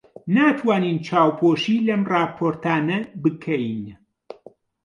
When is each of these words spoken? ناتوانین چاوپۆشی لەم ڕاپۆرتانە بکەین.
ناتوانین 0.35 0.97
چاوپۆشی 1.07 1.75
لەم 1.87 2.01
ڕاپۆرتانە 2.11 2.97
بکەین. 3.21 3.83